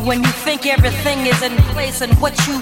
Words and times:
when 0.00 0.22
you 0.22 0.30
think 0.46 0.66
everything 0.66 1.26
is 1.26 1.42
in 1.42 1.56
place 1.74 2.00
and 2.00 2.12
what 2.20 2.32
you 2.46 2.58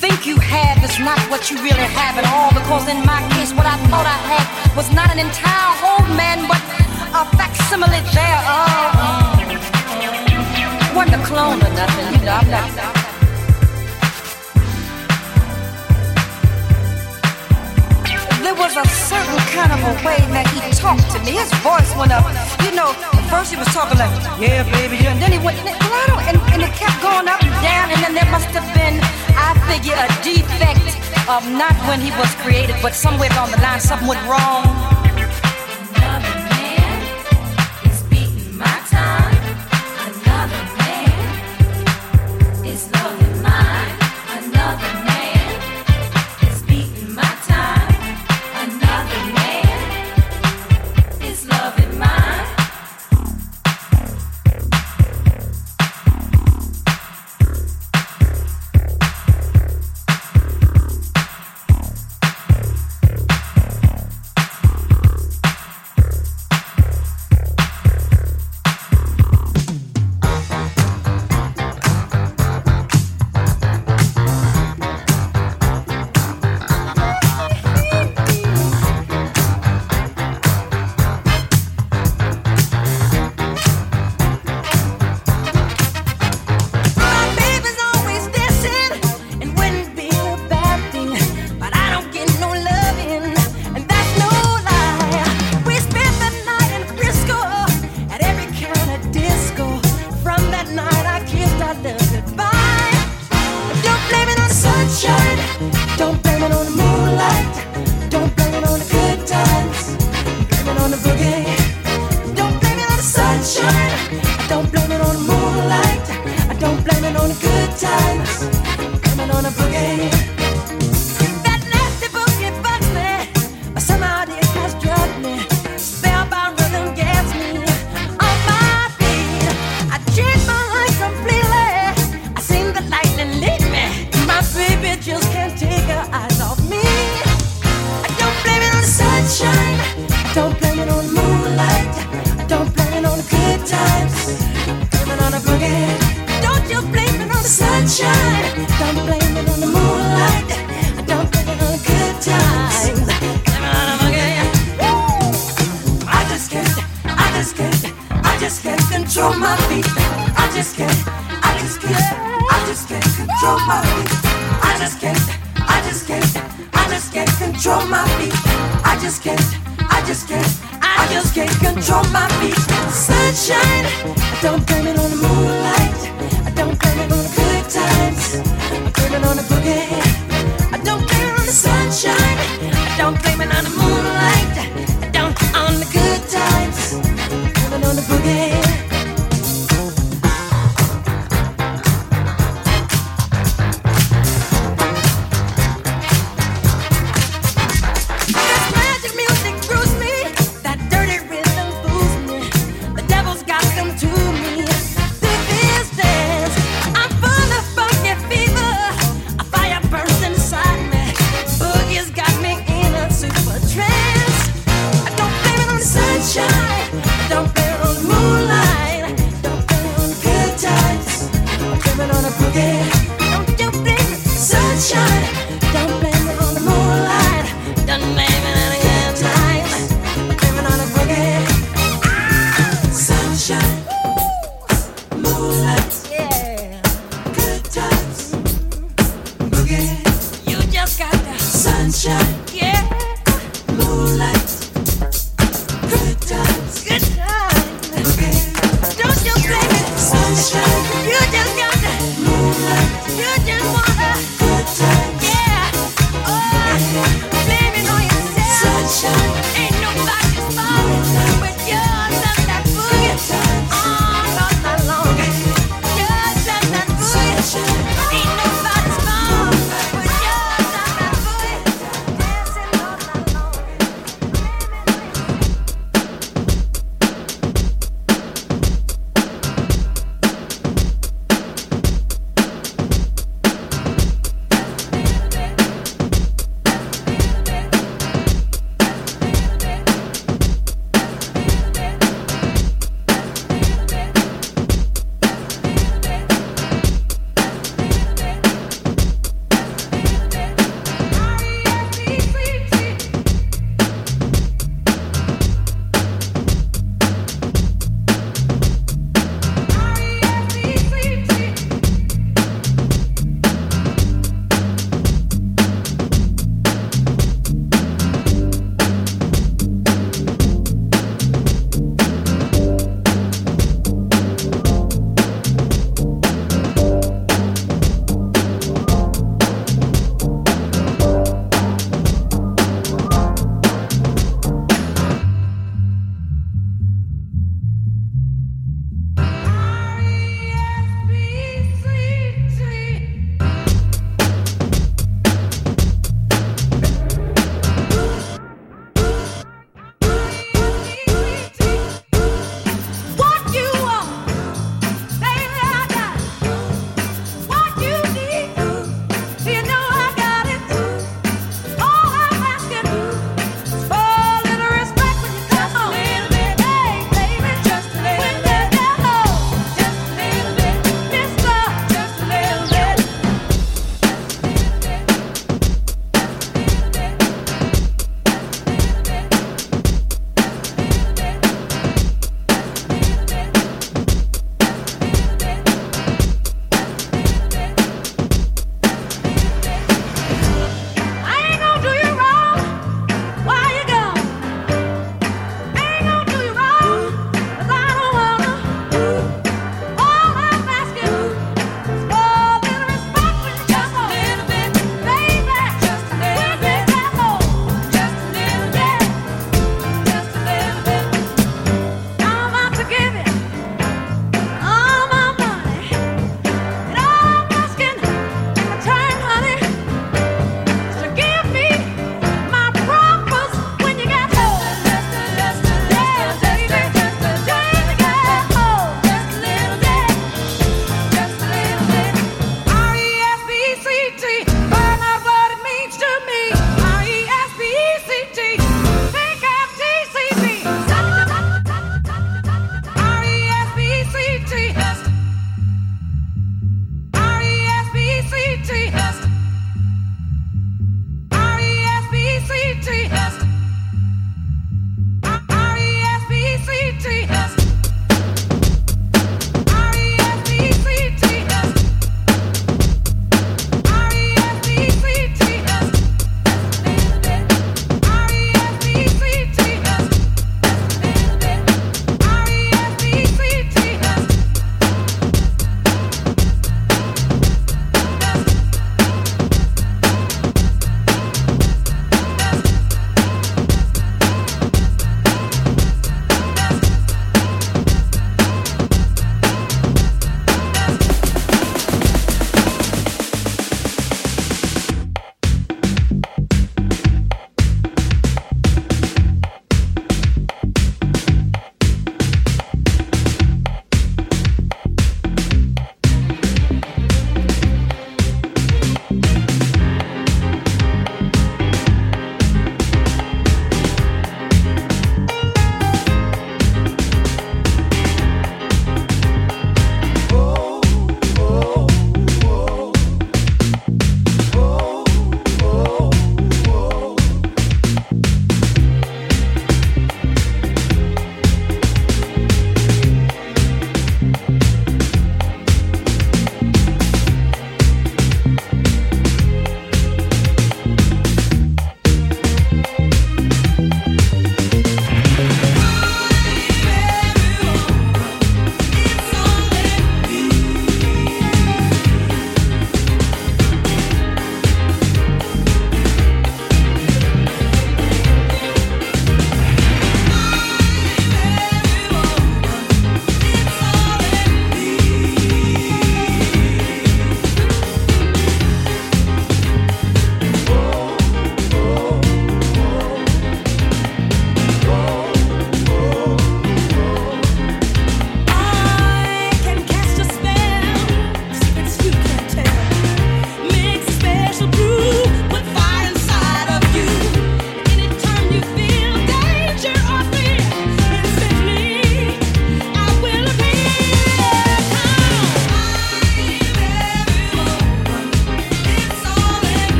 think 0.00 0.26
you 0.26 0.36
have 0.38 0.82
is 0.84 0.98
not 1.00 1.18
what 1.30 1.50
you 1.50 1.56
really 1.58 1.88
have 1.92 2.16
at 2.16 2.26
all. 2.32 2.50
Because 2.52 2.88
in 2.88 3.04
my 3.04 3.20
case, 3.34 3.52
what 3.52 3.66
I 3.66 3.76
thought 3.88 4.06
I 4.06 4.18
had 4.32 4.76
was 4.76 4.90
not 4.92 5.10
an 5.10 5.18
entire 5.18 5.72
whole 5.80 6.06
man, 6.16 6.46
but 6.48 6.62
a 7.20 7.24
facsimile 7.36 8.00
thereof. 8.16 8.94
Wasn't 10.96 11.20
a 11.20 11.24
clone 11.26 11.60
or 11.60 11.72
nothing, 11.74 12.20
you 12.20 12.24
know. 12.24 12.32
I'm 12.32 12.50
not. 12.50 12.97
A 18.78 18.86
certain 18.86 19.38
kind 19.50 19.72
of 19.74 19.80
a 19.82 19.94
way 20.06 20.22
that 20.30 20.46
he 20.54 20.62
talked 20.70 21.10
to 21.10 21.18
me. 21.26 21.34
His 21.34 21.50
voice 21.66 21.90
went 21.98 22.14
up. 22.14 22.22
You 22.62 22.70
know, 22.78 22.94
first 23.26 23.50
he 23.50 23.58
was 23.58 23.66
talking 23.74 23.98
like, 23.98 24.14
yeah, 24.38 24.62
baby, 24.70 25.02
and 25.06 25.20
then 25.20 25.32
he 25.34 25.38
went, 25.42 25.58
don't, 25.58 26.22
and, 26.30 26.38
and 26.54 26.62
it 26.62 26.72
kept 26.78 27.02
going 27.02 27.26
up 27.26 27.42
and 27.42 27.54
down, 27.58 27.90
and 27.90 27.98
then 28.06 28.14
there 28.14 28.30
must 28.30 28.54
have 28.54 28.66
been, 28.78 29.02
I 29.34 29.58
figure, 29.66 29.98
a 29.98 30.06
defect 30.22 30.94
of 31.26 31.42
not 31.50 31.74
when 31.90 32.00
he 32.00 32.10
was 32.14 32.30
created, 32.46 32.76
but 32.80 32.94
somewhere 32.94 33.28
down 33.30 33.50
the 33.50 33.58
line 33.58 33.80
something 33.80 34.06
went 34.06 34.22
wrong. 34.30 34.77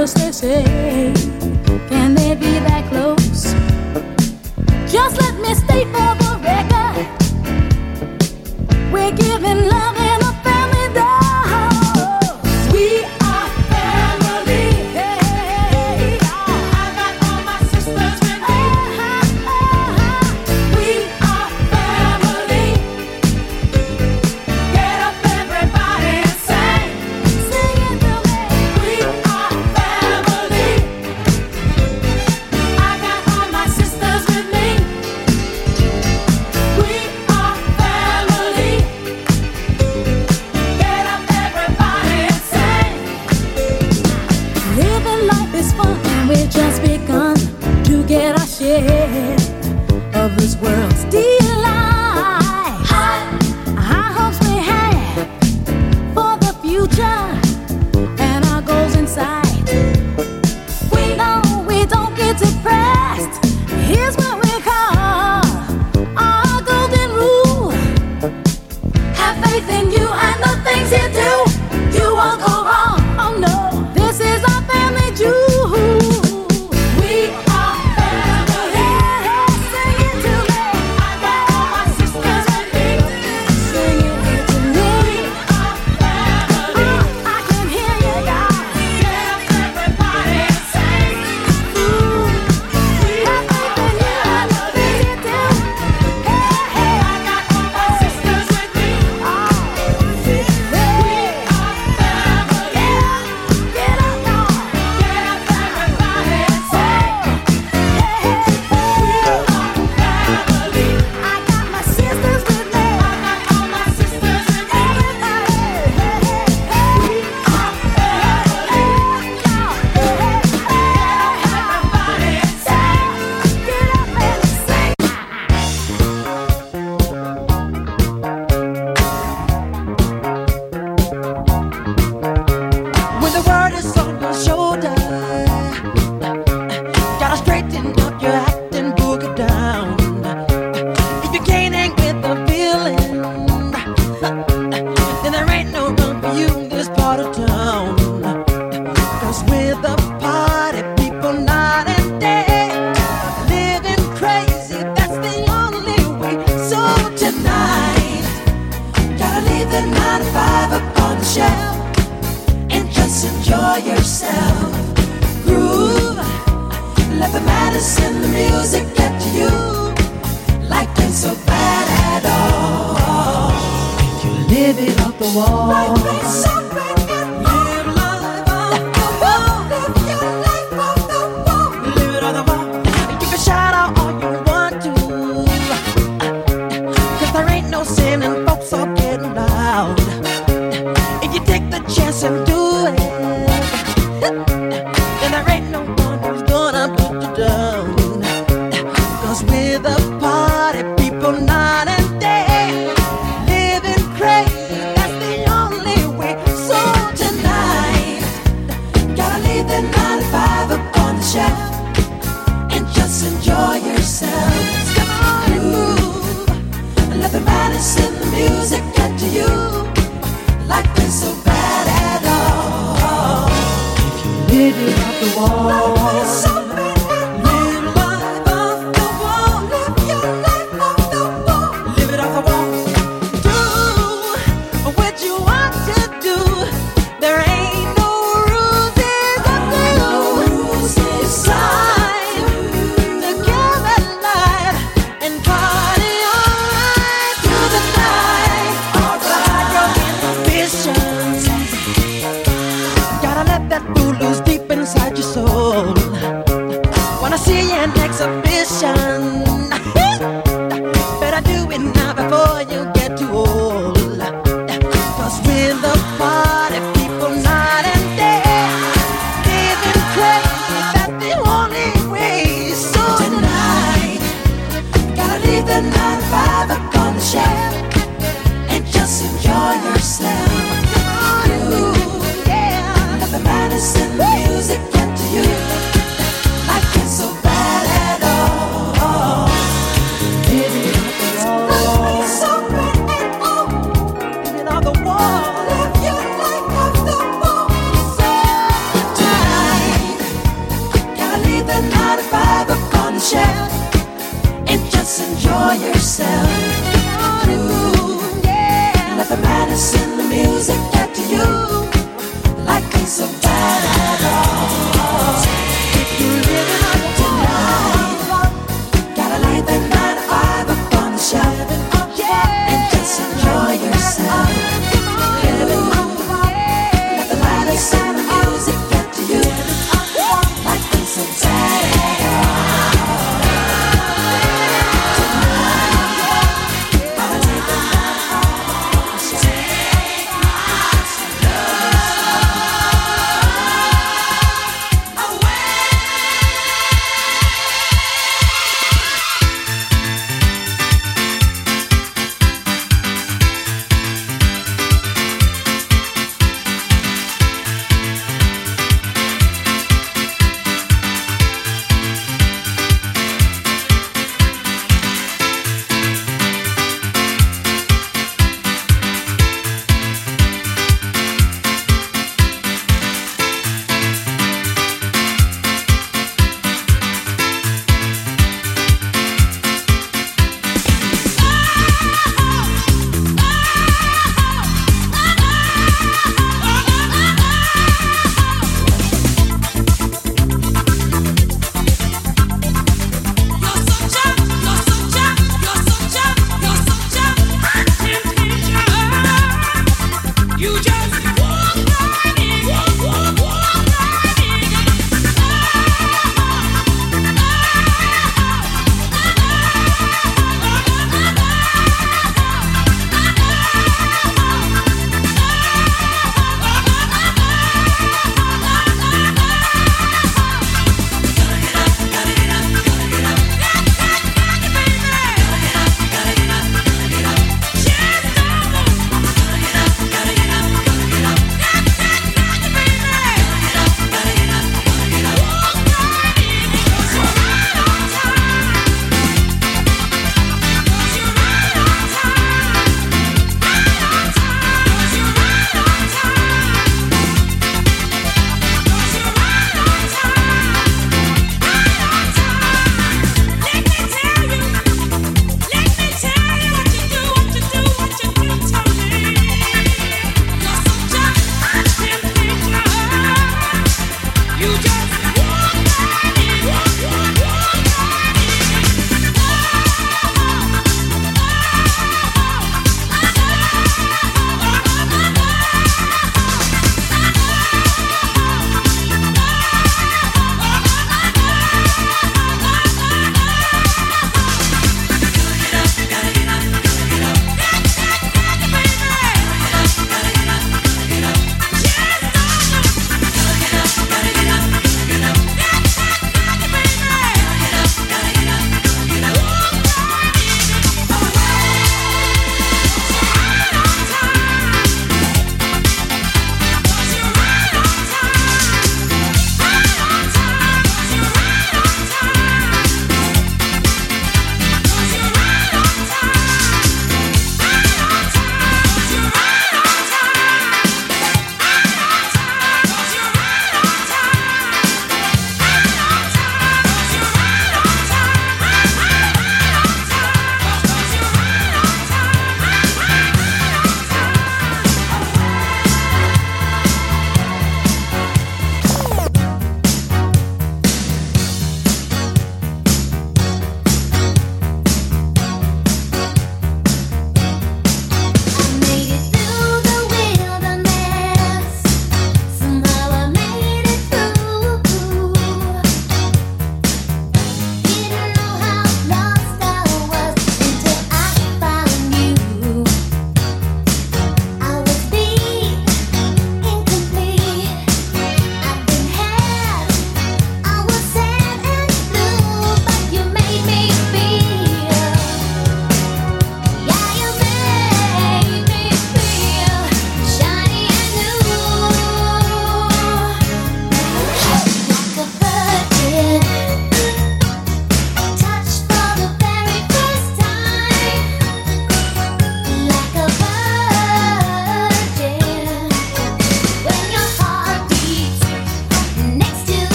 você 0.00 0.32
sei 0.32 1.19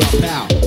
drop 0.00 0.24
out. 0.24 0.59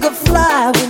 Repeat 0.00 0.28
after 0.30 0.87